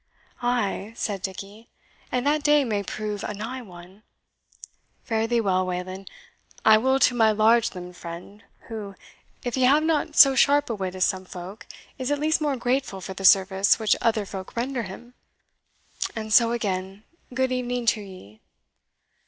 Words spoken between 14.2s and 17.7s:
folk render him. And so again, good